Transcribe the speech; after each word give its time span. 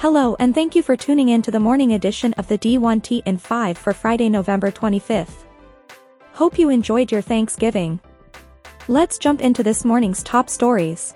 Hello 0.00 0.34
and 0.38 0.54
thank 0.54 0.74
you 0.74 0.82
for 0.82 0.96
tuning 0.96 1.28
in 1.28 1.42
to 1.42 1.50
the 1.50 1.60
morning 1.60 1.92
edition 1.92 2.32
of 2.38 2.48
the 2.48 2.56
D1T 2.56 3.20
in 3.26 3.36
5 3.36 3.76
for 3.76 3.92
Friday, 3.92 4.30
November 4.30 4.70
25th. 4.70 5.44
Hope 6.32 6.58
you 6.58 6.70
enjoyed 6.70 7.12
your 7.12 7.20
Thanksgiving. 7.20 8.00
Let's 8.88 9.18
jump 9.18 9.42
into 9.42 9.62
this 9.62 9.84
morning's 9.84 10.22
top 10.22 10.48
stories. 10.48 11.12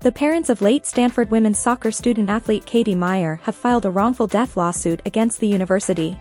The 0.00 0.10
parents 0.10 0.50
of 0.50 0.62
late 0.62 0.84
Stanford 0.84 1.30
women's 1.30 1.60
soccer 1.60 1.92
student 1.92 2.28
athlete 2.28 2.66
Katie 2.66 2.96
Meyer 2.96 3.38
have 3.44 3.54
filed 3.54 3.86
a 3.86 3.90
wrongful 3.90 4.26
death 4.26 4.56
lawsuit 4.56 5.00
against 5.06 5.38
the 5.38 5.46
university. 5.46 6.20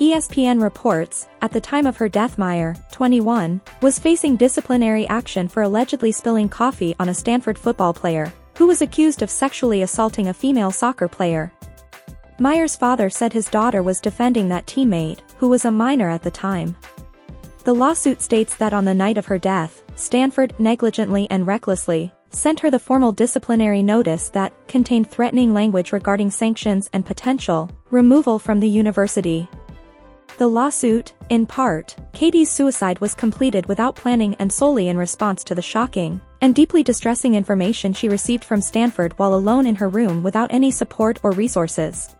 ESPN 0.00 0.62
reports, 0.62 1.28
at 1.42 1.52
the 1.52 1.60
time 1.60 1.84
of 1.84 1.98
her 1.98 2.08
death 2.08 2.38
Meyer, 2.38 2.74
21, 2.90 3.60
was 3.82 3.98
facing 3.98 4.36
disciplinary 4.36 5.06
action 5.08 5.46
for 5.46 5.62
allegedly 5.62 6.10
spilling 6.10 6.48
coffee 6.48 6.96
on 6.98 7.10
a 7.10 7.14
Stanford 7.14 7.58
football 7.58 7.92
player, 7.92 8.32
who 8.62 8.68
was 8.68 8.80
accused 8.80 9.22
of 9.22 9.28
sexually 9.28 9.82
assaulting 9.82 10.28
a 10.28 10.32
female 10.32 10.70
soccer 10.70 11.08
player. 11.08 11.52
Meyer's 12.38 12.76
father 12.76 13.10
said 13.10 13.32
his 13.32 13.48
daughter 13.48 13.82
was 13.82 14.00
defending 14.00 14.48
that 14.48 14.66
teammate, 14.66 15.18
who 15.36 15.48
was 15.48 15.64
a 15.64 15.70
minor 15.72 16.08
at 16.08 16.22
the 16.22 16.30
time. 16.30 16.76
The 17.64 17.74
lawsuit 17.74 18.22
states 18.22 18.54
that 18.58 18.72
on 18.72 18.84
the 18.84 18.94
night 18.94 19.18
of 19.18 19.26
her 19.26 19.36
death, 19.36 19.82
Stanford 19.96 20.54
negligently 20.60 21.26
and 21.28 21.44
recklessly 21.44 22.12
sent 22.30 22.60
her 22.60 22.70
the 22.70 22.78
formal 22.78 23.10
disciplinary 23.10 23.82
notice 23.82 24.28
that 24.28 24.52
contained 24.68 25.10
threatening 25.10 25.52
language 25.52 25.90
regarding 25.90 26.30
sanctions 26.30 26.88
and 26.92 27.04
potential 27.04 27.68
removal 27.90 28.38
from 28.38 28.60
the 28.60 28.68
university. 28.68 29.48
The 30.38 30.48
lawsuit, 30.48 31.12
in 31.28 31.46
part, 31.46 31.94
Katie's 32.12 32.50
suicide 32.50 32.98
was 33.00 33.14
completed 33.14 33.66
without 33.66 33.94
planning 33.94 34.34
and 34.38 34.50
solely 34.50 34.88
in 34.88 34.96
response 34.96 35.44
to 35.44 35.54
the 35.54 35.62
shocking 35.62 36.20
and 36.40 36.54
deeply 36.54 36.82
distressing 36.82 37.34
information 37.34 37.92
she 37.92 38.08
received 38.08 38.42
from 38.42 38.60
Stanford 38.60 39.12
while 39.18 39.34
alone 39.34 39.66
in 39.66 39.76
her 39.76 39.88
room 39.88 40.22
without 40.22 40.52
any 40.52 40.70
support 40.70 41.20
or 41.22 41.32
resources. 41.32 42.16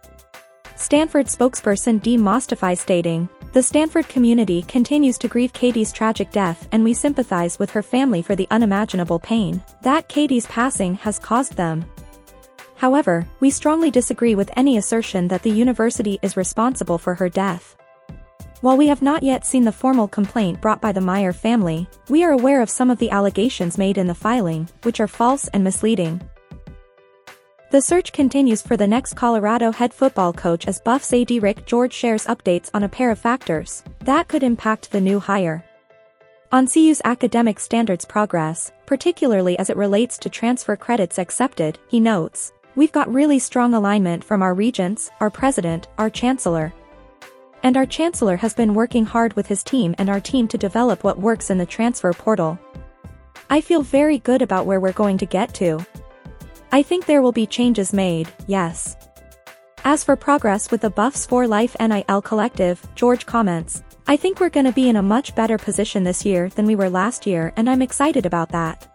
Stanford 0.76 1.26
spokesperson 1.26 2.02
Dee 2.02 2.18
Mostofi 2.18 2.76
stating, 2.76 3.28
The 3.52 3.62
Stanford 3.62 4.08
community 4.08 4.62
continues 4.62 5.16
to 5.18 5.28
grieve 5.28 5.52
Katie's 5.52 5.92
tragic 5.92 6.30
death 6.30 6.68
and 6.70 6.84
we 6.84 6.94
sympathize 6.94 7.58
with 7.58 7.70
her 7.70 7.82
family 7.82 8.20
for 8.20 8.36
the 8.36 8.48
unimaginable 8.50 9.20
pain 9.20 9.62
that 9.82 10.08
Katie's 10.08 10.46
passing 10.46 10.94
has 10.96 11.18
caused 11.18 11.54
them. 11.56 11.84
However, 12.76 13.26
we 13.40 13.50
strongly 13.50 13.90
disagree 13.90 14.34
with 14.34 14.50
any 14.56 14.76
assertion 14.76 15.28
that 15.28 15.42
the 15.42 15.50
university 15.50 16.18
is 16.20 16.36
responsible 16.36 16.98
for 16.98 17.14
her 17.14 17.28
death. 17.28 17.76
While 18.62 18.76
we 18.76 18.86
have 18.86 19.02
not 19.02 19.24
yet 19.24 19.44
seen 19.44 19.64
the 19.64 19.72
formal 19.72 20.06
complaint 20.06 20.60
brought 20.60 20.80
by 20.80 20.92
the 20.92 21.00
Meyer 21.00 21.32
family, 21.32 21.88
we 22.08 22.22
are 22.22 22.30
aware 22.30 22.62
of 22.62 22.70
some 22.70 22.90
of 22.90 22.98
the 22.98 23.10
allegations 23.10 23.76
made 23.76 23.98
in 23.98 24.06
the 24.06 24.14
filing, 24.14 24.68
which 24.84 25.00
are 25.00 25.08
false 25.08 25.48
and 25.48 25.64
misleading. 25.64 26.20
The 27.72 27.80
search 27.80 28.12
continues 28.12 28.62
for 28.62 28.76
the 28.76 28.86
next 28.86 29.14
Colorado 29.14 29.72
head 29.72 29.92
football 29.92 30.32
coach 30.32 30.68
as 30.68 30.80
Buffs 30.80 31.12
AD 31.12 31.42
Rick 31.42 31.66
George 31.66 31.92
shares 31.92 32.26
updates 32.26 32.70
on 32.72 32.84
a 32.84 32.88
pair 32.88 33.10
of 33.10 33.18
factors 33.18 33.82
that 33.98 34.28
could 34.28 34.44
impact 34.44 34.92
the 34.92 35.00
new 35.00 35.18
hire. 35.18 35.64
On 36.52 36.68
CU's 36.68 37.02
academic 37.04 37.58
standards 37.58 38.04
progress, 38.04 38.70
particularly 38.86 39.58
as 39.58 39.70
it 39.70 39.76
relates 39.76 40.18
to 40.18 40.30
transfer 40.30 40.76
credits 40.76 41.18
accepted, 41.18 41.80
he 41.88 41.98
notes, 41.98 42.52
We've 42.76 42.92
got 42.92 43.12
really 43.12 43.40
strong 43.40 43.74
alignment 43.74 44.22
from 44.22 44.40
our 44.40 44.54
regents, 44.54 45.10
our 45.20 45.30
president, 45.30 45.88
our 45.98 46.08
chancellor, 46.08 46.72
and 47.62 47.76
our 47.76 47.86
chancellor 47.86 48.36
has 48.36 48.54
been 48.54 48.74
working 48.74 49.04
hard 49.04 49.34
with 49.34 49.46
his 49.46 49.62
team 49.62 49.94
and 49.98 50.10
our 50.10 50.20
team 50.20 50.48
to 50.48 50.58
develop 50.58 51.04
what 51.04 51.18
works 51.18 51.50
in 51.50 51.58
the 51.58 51.66
transfer 51.66 52.12
portal. 52.12 52.58
I 53.50 53.60
feel 53.60 53.82
very 53.82 54.18
good 54.18 54.42
about 54.42 54.66
where 54.66 54.80
we're 54.80 54.92
going 54.92 55.18
to 55.18 55.26
get 55.26 55.54
to. 55.54 55.84
I 56.72 56.82
think 56.82 57.06
there 57.06 57.22
will 57.22 57.32
be 57.32 57.46
changes 57.46 57.92
made, 57.92 58.28
yes. 58.46 58.96
As 59.84 60.04
for 60.04 60.16
progress 60.16 60.70
with 60.70 60.80
the 60.80 60.90
Buffs 60.90 61.26
for 61.26 61.46
Life 61.46 61.76
NIL 61.80 62.22
collective, 62.22 62.80
George 62.94 63.26
comments, 63.26 63.82
I 64.06 64.16
think 64.16 64.40
we're 64.40 64.48
gonna 64.48 64.72
be 64.72 64.88
in 64.88 64.96
a 64.96 65.02
much 65.02 65.34
better 65.34 65.58
position 65.58 66.02
this 66.02 66.24
year 66.24 66.48
than 66.50 66.66
we 66.66 66.76
were 66.76 66.90
last 66.90 67.26
year 67.26 67.52
and 67.56 67.68
I'm 67.68 67.82
excited 67.82 68.26
about 68.26 68.48
that. 68.50 68.88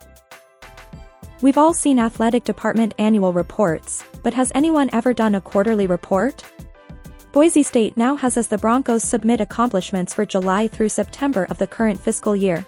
We've 1.41 1.57
all 1.57 1.73
seen 1.73 1.99
athletic 1.99 2.45
department 2.45 2.95
annual 2.97 3.31
reports, 3.31 4.03
but 4.23 4.33
has 4.33 4.51
anyone 4.55 4.89
ever 4.91 5.13
done 5.13 5.35
a 5.35 5.41
quarterly 5.41 5.85
report? 5.85 6.43
Boise 7.31 7.63
State 7.63 7.97
now 7.97 8.15
has 8.15 8.37
as 8.37 8.47
the 8.47 8.57
Broncos 8.57 9.03
submit 9.03 9.41
accomplishments 9.41 10.13
for 10.13 10.25
July 10.25 10.67
through 10.67 10.89
September 10.89 11.45
of 11.49 11.57
the 11.57 11.67
current 11.67 11.99
fiscal 11.99 12.35
year. 12.35 12.65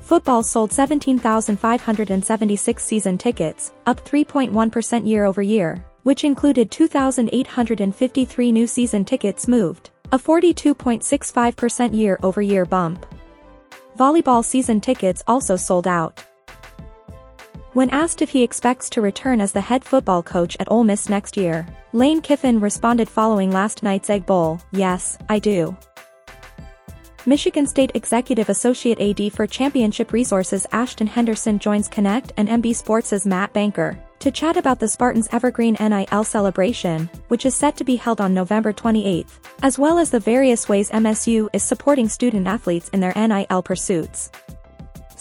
Football 0.00 0.42
sold 0.42 0.72
17,576 0.72 2.84
season 2.84 3.18
tickets, 3.18 3.72
up 3.86 4.04
3.1% 4.04 5.08
year 5.08 5.24
over 5.24 5.42
year, 5.42 5.84
which 6.04 6.24
included 6.24 6.70
2,853 6.70 8.52
new 8.52 8.66
season 8.66 9.04
tickets 9.04 9.48
moved, 9.48 9.90
a 10.12 10.18
42.65% 10.18 11.96
year 11.96 12.18
over 12.22 12.42
year 12.42 12.64
bump. 12.64 13.06
Volleyball 13.98 14.44
season 14.44 14.80
tickets 14.80 15.22
also 15.26 15.56
sold 15.56 15.86
out. 15.86 16.22
When 17.74 17.90
asked 17.90 18.22
if 18.22 18.30
he 18.30 18.44
expects 18.44 18.88
to 18.90 19.00
return 19.00 19.40
as 19.40 19.50
the 19.50 19.60
head 19.60 19.84
football 19.84 20.22
coach 20.22 20.56
at 20.60 20.70
Ole 20.70 20.84
Miss 20.84 21.08
next 21.08 21.36
year, 21.36 21.66
Lane 21.92 22.22
Kiffin 22.22 22.60
responded 22.60 23.08
following 23.08 23.50
last 23.50 23.82
night's 23.82 24.08
Egg 24.08 24.24
Bowl, 24.26 24.60
yes, 24.70 25.18
I 25.28 25.40
do. 25.40 25.76
Michigan 27.26 27.66
State 27.66 27.90
Executive 27.94 28.48
Associate 28.48 29.00
AD 29.00 29.32
for 29.32 29.48
Championship 29.48 30.12
Resources 30.12 30.68
Ashton 30.70 31.08
Henderson 31.08 31.58
joins 31.58 31.88
Connect 31.88 32.32
and 32.36 32.48
MB 32.48 32.76
Sports' 32.76 33.26
Matt 33.26 33.52
Banker 33.52 33.98
to 34.20 34.30
chat 34.30 34.56
about 34.56 34.78
the 34.78 34.86
Spartans' 34.86 35.28
Evergreen 35.32 35.76
NIL 35.80 36.22
celebration, 36.22 37.10
which 37.26 37.44
is 37.44 37.56
set 37.56 37.76
to 37.78 37.82
be 37.82 37.96
held 37.96 38.20
on 38.20 38.32
November 38.32 38.72
28, 38.72 39.26
as 39.62 39.80
well 39.80 39.98
as 39.98 40.10
the 40.12 40.20
various 40.20 40.68
ways 40.68 40.92
MSU 40.92 41.48
is 41.52 41.64
supporting 41.64 42.08
student 42.08 42.46
athletes 42.46 42.88
in 42.90 43.00
their 43.00 43.14
NIL 43.16 43.62
pursuits. 43.62 44.30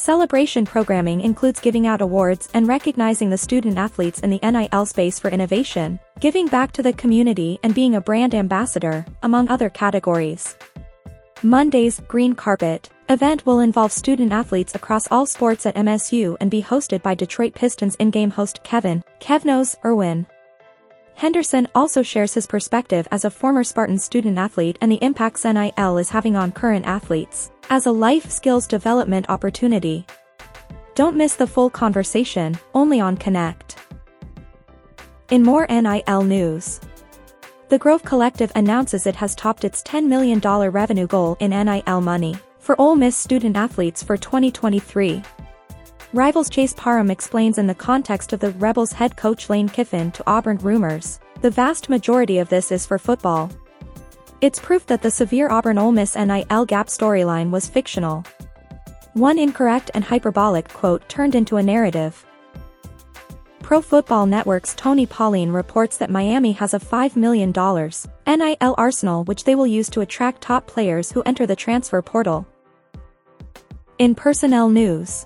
Celebration 0.04 0.66
programming 0.66 1.22
includes 1.22 1.62
giving 1.62 1.88
out 1.88 2.02
awards 2.02 2.50
and 2.54 2.68
recognizing 2.68 3.30
the 3.30 3.38
student 3.38 3.78
athletes 3.78 4.20
in 4.20 4.32
the 4.32 4.40
NIL 4.44 4.86
space 4.86 5.18
for 5.18 5.30
innovation, 5.30 5.98
giving 6.20 6.46
back 6.48 6.74
to 6.74 6.84
the 6.84 6.92
community 6.92 7.58
and 7.64 7.74
being 7.74 7.96
a 7.96 8.02
brand 8.02 8.36
ambassador, 8.36 9.06
among 9.22 9.48
other 9.48 9.70
categories. 9.70 10.58
Monday's 11.42 12.02
Green 12.10 12.36
Carpet 12.36 12.90
event 13.08 13.46
will 13.46 13.62
involve 13.62 13.94
student 13.94 14.34
athletes 14.34 14.76
across 14.76 15.10
all 15.10 15.26
sports 15.26 15.66
at 15.66 15.76
MSU 15.76 16.36
and 16.42 16.52
be 16.52 16.62
hosted 16.62 17.02
by 17.02 17.16
Detroit 17.16 17.56
Pistons 17.56 17.96
in-game 17.96 18.32
host 18.32 18.62
Kevin, 18.66 19.06
Kevnos, 19.22 19.78
Irwin. 19.86 20.28
Henderson 21.24 21.70
also 21.74 22.04
shares 22.04 22.34
his 22.34 22.46
perspective 22.46 23.08
as 23.10 23.24
a 23.24 23.32
former 23.32 23.64
Spartan 23.64 23.98
student 23.98 24.38
athlete 24.38 24.78
and 24.82 24.92
the 24.92 25.02
impacts 25.02 25.46
NIL 25.46 25.98
is 25.98 26.10
having 26.10 26.36
on 26.36 26.52
current 26.52 26.86
athletes, 26.86 27.50
as 27.70 27.86
a 27.86 27.92
life 27.94 28.30
skills 28.30 28.68
development 28.68 29.30
opportunity. 29.30 30.06
Don't 30.96 31.16
miss 31.16 31.36
the 31.36 31.48
full 31.48 31.70
conversation, 31.70 32.60
only 32.74 33.00
on 33.00 33.16
Connect. 33.16 33.78
In 35.30 35.44
more 35.44 35.66
NIL 35.70 36.24
news. 36.24 36.82
The 37.70 37.80
Grove 37.80 38.04
Collective 38.04 38.52
announces 38.56 39.08
it 39.08 39.16
has 39.16 39.34
topped 39.34 39.64
its 39.64 39.82
$10 39.84 40.06
million 40.06 40.42
revenue 40.42 41.08
goal 41.08 41.38
in 41.40 41.52
NIL 41.52 42.02
money 42.02 42.36
for 42.60 42.76
Ole 42.82 42.98
Miss 42.98 43.16
student 43.16 43.56
athletes 43.56 44.04
for 44.04 44.18
2023. 44.18 45.24
Rivals 46.14 46.48
Chase 46.48 46.76
Parham 46.78 47.10
explains 47.10 47.58
in 47.58 47.66
the 47.66 47.74
context 47.74 48.34
of 48.34 48.40
the 48.40 48.52
Rebels 48.52 48.94
head 48.94 49.18
coach 49.18 49.50
Lane 49.50 49.68
Kiffin 49.68 50.12
to 50.12 50.24
Auburn 50.28 50.60
rumors, 50.60 51.20
the 51.42 51.50
vast 51.50 51.90
majority 51.90 52.38
of 52.38 52.50
this 52.50 52.72
is 52.72 52.86
for 52.86 53.00
football. 53.00 53.50
It's 54.40 54.60
proof 54.60 54.86
that 54.86 55.02
the 55.02 55.10
severe 55.10 55.50
Auburn 55.50 55.80
Ole 55.80 55.92
Miss 55.92 56.16
NIL 56.16 56.66
gap 56.68 56.86
storyline 56.86 57.50
was 57.50 57.68
fictional. 57.68 58.24
One 59.14 59.40
incorrect 59.40 59.90
and 59.96 60.04
hyperbolic 60.04 60.70
quote 60.70 61.10
turned 61.10 61.34
into 61.34 61.58
a 61.58 61.64
narrative. 61.64 62.24
Pro 63.64 63.82
Football 63.82 64.28
Network's 64.28 64.76
Tony 64.76 65.08
Pauline 65.08 65.50
reports 65.50 65.98
that 65.98 66.12
Miami 66.12 66.52
has 66.52 66.76
a 66.76 66.80
$5 66.80 67.16
million 67.16 67.52
NIL 67.52 68.76
arsenal 68.78 69.24
which 69.24 69.46
they 69.46 69.56
will 69.56 69.66
use 69.66 69.90
to 69.90 70.02
attract 70.02 70.42
top 70.42 70.68
players 70.68 71.12
who 71.12 71.24
enter 71.24 71.48
the 71.48 71.56
transfer 71.56 72.04
portal. 72.04 72.46
In 73.98 74.14
personnel 74.14 74.70
news, 74.70 75.26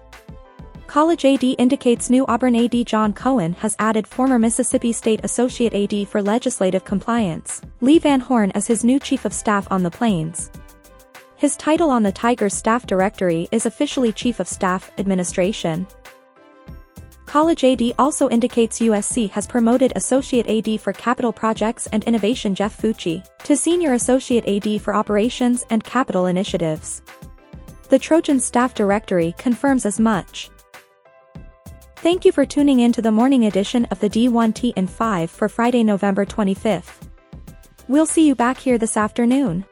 College 0.88 1.26
AD 1.26 1.44
indicates 1.58 2.10
new 2.10 2.26
Auburn 2.28 2.56
AD 2.56 2.88
John 2.88 3.12
Cohen 3.12 3.52
has 3.60 3.76
added 3.78 4.08
former 4.08 4.40
Mississippi 4.40 4.94
State 4.94 5.20
Associate 5.22 5.74
AD 5.74 6.08
for 6.08 6.22
Legislative 6.22 6.86
Compliance, 6.86 7.62
Lee 7.82 8.00
Van 8.00 8.22
Horn 8.22 8.52
as 8.56 8.68
his 8.68 8.86
new 8.86 8.98
Chief 8.98 9.26
of 9.26 9.34
Staff 9.34 9.68
on 9.70 9.84
the 9.84 9.92
Plains. 9.92 10.50
His 11.36 11.58
title 11.58 11.92
on 11.92 12.04
the 12.04 12.12
Tigers 12.14 12.54
staff 12.54 12.88
directory 12.88 13.50
is 13.52 13.66
officially 13.66 14.14
Chief 14.14 14.40
of 14.40 14.48
Staff 14.48 14.90
Administration. 14.98 15.86
College 17.26 17.66
AD 17.66 17.82
also 18.00 18.30
indicates 18.30 18.80
USC 18.80 19.30
has 19.32 19.46
promoted 19.46 19.92
Associate 19.98 20.48
AD 20.48 20.80
for 20.80 20.94
Capital 20.94 21.34
Projects 21.34 21.88
and 21.88 22.06
Innovation 22.06 22.56
Jeff 22.56 22.82
Fucci 22.82 23.28
to 23.44 23.58
Senior 23.58 23.94
Associate 23.94 24.48
AD 24.48 24.82
for 24.82 24.96
Operations 24.96 25.66
and 25.70 25.84
Capital 25.84 26.28
Initiatives. 26.28 27.02
The 27.90 28.00
Trojan 28.00 28.40
Staff 28.40 28.74
Directory 28.74 29.36
confirms 29.38 29.86
as 29.86 30.00
much. 30.00 30.50
Thank 32.02 32.26
you 32.26 32.32
for 32.32 32.46
tuning 32.46 32.80
in 32.80 32.92
to 32.94 33.02
the 33.02 33.12
morning 33.12 33.44
edition 33.46 33.86
of 33.86 34.00
the 34.00 34.10
D1T 34.10 34.74
in 34.76 34.86
5 34.86 35.32
for 35.32 35.50
Friday, 35.50 35.84
November 35.84 36.28
25th. 36.28 37.10
We'll 37.88 38.06
see 38.06 38.28
you 38.28 38.36
back 38.36 38.60
here 38.60 38.78
this 38.78 38.96
afternoon. 38.96 39.66